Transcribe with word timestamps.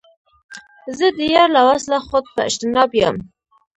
زه 0.97 1.07
د 1.17 1.19
یار 1.35 1.49
له 1.55 1.61
وصله 1.69 1.99
خود 2.07 2.25
په 2.33 2.39
اجتناب 2.47 2.89
یم 3.01 3.15